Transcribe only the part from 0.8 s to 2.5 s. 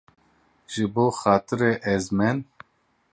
bo xatirê ezmên.